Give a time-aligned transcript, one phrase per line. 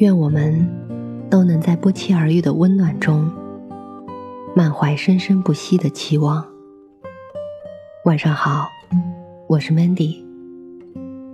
[0.00, 0.66] 愿我们
[1.28, 3.30] 都能在不期而遇的温暖中，
[4.56, 6.42] 满怀生生不息的期望。
[8.06, 8.66] 晚上好，
[9.46, 10.24] 我是 Mandy。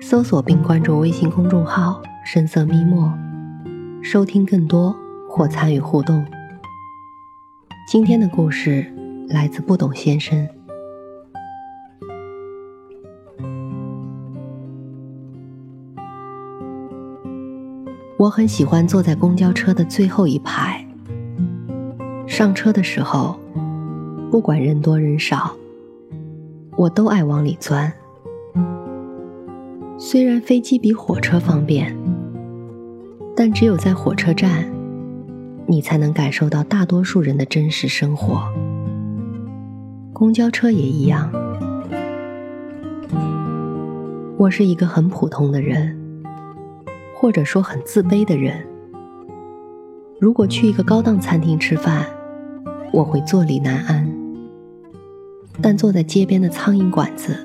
[0.00, 3.16] 搜索并关注微信公众号“深色咪墨”，
[4.02, 4.92] 收听更多
[5.30, 6.26] 或参与互动。
[7.88, 8.92] 今天的故事
[9.28, 10.48] 来自不懂先生。
[18.18, 20.84] 我很喜欢坐在公交车的最后一排。
[22.26, 23.38] 上车的时候，
[24.28, 25.52] 不管人多人少，
[26.76, 27.92] 我都爱往里钻。
[29.96, 31.96] 虽然飞机比火车方便，
[33.36, 34.68] 但只有在火车站，
[35.66, 38.42] 你才能感受到大多数人的真实生活。
[40.12, 41.30] 公交车也一样。
[44.36, 45.96] 我是一个很普通的人。
[47.20, 48.64] 或者说很自卑的人，
[50.20, 52.06] 如果去一个高档餐厅吃饭，
[52.92, 54.06] 我会坐立难安；
[55.60, 57.36] 但坐在街边的苍蝇馆子，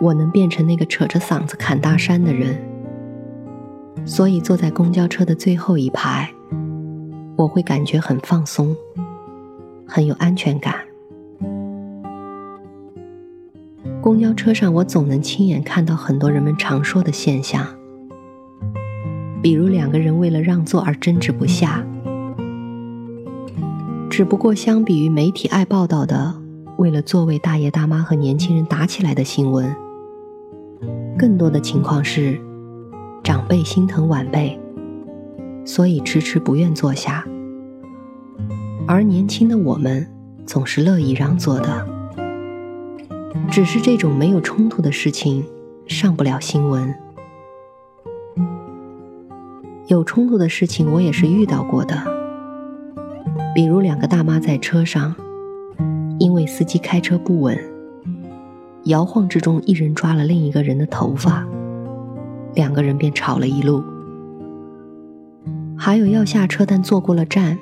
[0.00, 2.58] 我能变成那个扯着嗓子侃大山的人。
[4.06, 6.32] 所以坐在公交车的最后一排，
[7.36, 8.74] 我会感觉很放松，
[9.86, 10.74] 很有安全感。
[14.00, 17.66] 公交车上，我总能亲眼看到很多人们常说的现象。
[19.46, 21.86] 比如两个人为了让座而争执不下，
[24.10, 26.34] 只不过相比于媒体爱报道的
[26.78, 29.72] 为了座位大爷大妈和年轻人打起来的新闻，
[31.16, 32.36] 更多的情况是
[33.22, 34.58] 长辈心疼晚辈，
[35.64, 37.24] 所以迟迟不愿坐下，
[38.84, 40.04] 而年轻的我们
[40.44, 41.86] 总是乐意让座的。
[43.48, 45.44] 只是这种没有冲突的事情
[45.86, 46.92] 上不了新闻。
[49.88, 51.96] 有冲突的事情，我也是遇到过的。
[53.54, 55.14] 比如两个大妈在车上，
[56.18, 57.56] 因为司机开车不稳，
[58.84, 61.46] 摇晃之中，一人抓了另一个人的头发，
[62.54, 63.84] 两个人便吵了一路。
[65.76, 67.56] 还有要下车但坐过了站，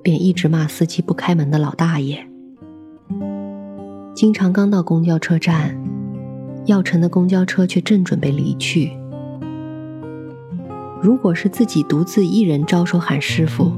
[0.00, 2.24] 便一直骂司机不开门的老大爷。
[4.14, 5.76] 经常刚到公交车站，
[6.66, 8.92] 要乘的公交车却正准备离去。
[11.04, 13.70] 如果是自己独自一人招手喊师傅，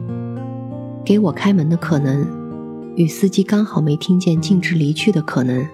[1.04, 2.24] 给我开门的可能，
[2.94, 5.66] 与司机刚好没听见径直离去的可能，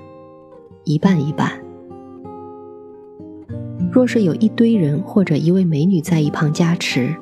[0.85, 1.53] 一半一半。
[3.93, 7.15] 若是有一堆人或者一位美女在一旁加持，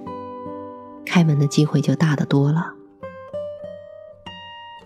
[1.05, 2.75] 开门的机会就大得多了。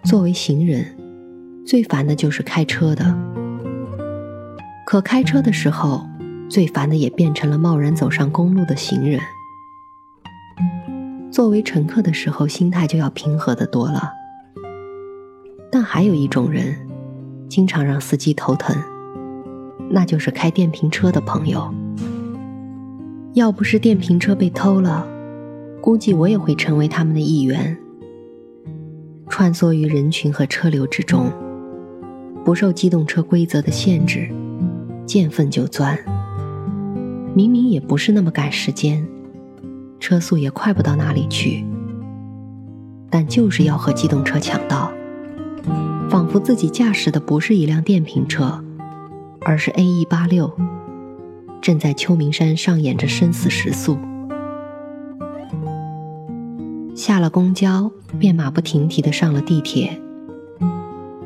[0.05, 0.87] 作为行人，
[1.67, 3.15] 最烦的就是开车的，
[4.87, 6.07] 可开车的时候，
[6.49, 9.21] 最烦的也变成了贸然走上公路的行人。
[11.35, 14.13] 作为乘客的时候，心态就要平和的多了。
[15.69, 16.77] 但还有一种人，
[17.49, 18.77] 经常让司机头疼，
[19.91, 21.75] 那就是开电瓶车的朋友。
[23.33, 25.05] 要不是电瓶车被偷了，
[25.81, 27.77] 估计我也会成为他们的一员。
[29.29, 31.33] 穿梭于人群和车流之中，
[32.45, 34.33] 不受机动车规则的限制，
[35.05, 35.99] 见缝就钻。
[37.35, 39.05] 明明也不是那么赶时间。
[40.05, 41.65] 车速也快不到哪里去，
[43.09, 44.93] 但就是要和机动车抢道，
[46.11, 48.63] 仿佛自己驾驶的不是一辆电瓶车，
[49.41, 50.53] 而是 A E 八六，
[51.63, 53.97] 正在秋名山上演着生死时速。
[56.95, 59.99] 下了公交，便马不停蹄的上了地铁。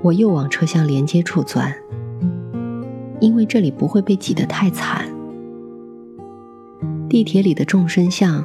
[0.03, 1.75] 我又往车厢连接处钻，
[3.19, 5.05] 因为这里不会被挤得太惨。
[7.09, 8.45] 地铁里的众生相。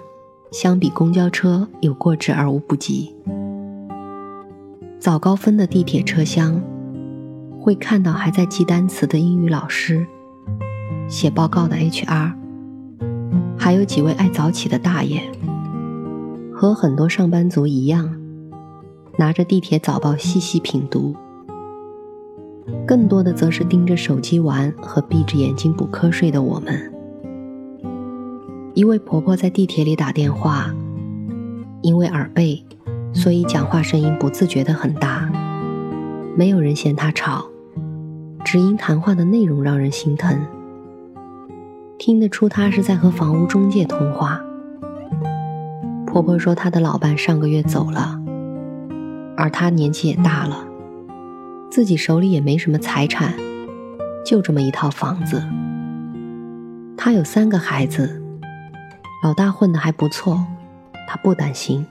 [0.53, 3.11] 相比公交车，有过之而无不及。
[4.99, 6.61] 早高峰的地铁车厢，
[7.59, 10.05] 会看到还在记单词的英语老师，
[11.09, 12.33] 写报告的 HR，
[13.57, 15.23] 还有几位爱早起的大爷，
[16.53, 18.15] 和很多上班族一样，
[19.17, 21.15] 拿着地铁早报细细品读。
[22.85, 26.92] 更多的则是盯着手机玩和闭着眼睛补瞌睡的我们。
[28.75, 30.73] 一位婆婆在地铁里打电话，
[31.83, 32.65] 因为耳背，
[33.13, 35.31] 所以讲话声音不自觉的很大。
[36.35, 37.45] 没有人嫌她吵，
[38.43, 40.43] 只因谈话的内容让人心疼。
[41.99, 44.41] 听得出她是在和房屋中介通话。
[46.07, 48.19] 婆婆说她的老伴上个月走了，
[49.37, 50.65] 而她年纪也大了，
[51.69, 53.35] 自己手里也没什么财产，
[54.25, 55.43] 就这么一套房子。
[56.97, 58.22] 她有三个孩子。
[59.23, 60.45] 老大混得还不错，
[61.07, 61.85] 他不担心。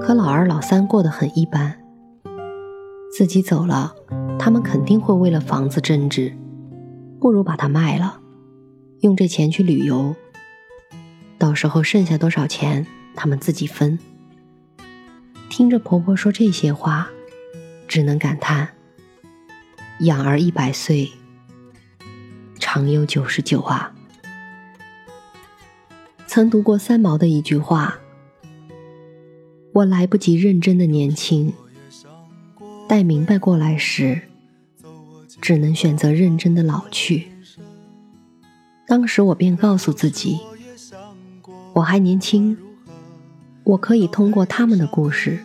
[0.00, 1.78] 可老二、老三过得很一般。
[3.12, 3.94] 自己走了，
[4.38, 6.34] 他们肯定会为了房子争执，
[7.20, 8.18] 不如把它卖了，
[9.00, 10.16] 用这钱去旅游。
[11.36, 13.98] 到时候剩下多少钱，他们自己分。
[15.50, 17.08] 听着婆婆说这些话，
[17.86, 18.70] 只能感叹：
[20.00, 21.12] 养儿一百岁，
[22.58, 23.92] 长忧九十九啊。
[26.36, 27.98] 曾读过三毛的一句话
[29.72, 31.54] ：“我来不及认真的年轻，
[32.86, 34.20] 待明白过来时，
[35.40, 37.28] 只能选择认真的老去。”
[38.86, 40.38] 当时我便告诉自己
[41.72, 42.58] ：“我还年轻，
[43.64, 45.38] 我可以通过他们的故事，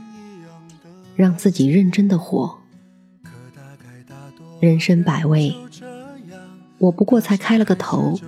[1.15, 2.57] 让自己认真的活。
[4.59, 5.55] 人生百味，
[6.79, 8.19] 我不过才开了个头。”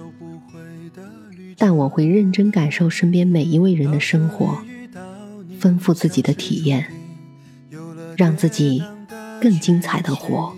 [1.57, 4.57] 但我会认真感受身边每一位人的生活，
[5.59, 6.87] 丰富自己的体验，
[8.17, 8.83] 让自己
[9.41, 10.53] 更精彩的活。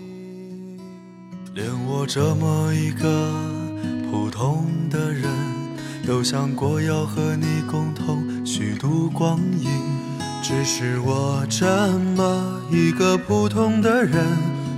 [1.54, 3.32] 连我这么一个
[4.10, 5.24] 普通的人，
[6.06, 9.68] 都想过要和你共同虚度光阴。
[10.42, 11.66] 只是我这
[12.16, 14.24] 么一个普通的人，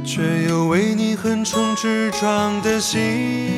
[0.05, 3.58] 却有为你横冲直撞的心。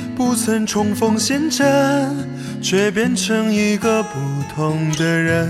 [0.23, 1.65] 不曾重逢陷阵，
[2.61, 4.19] 却变成一个不
[4.53, 5.49] 同的人。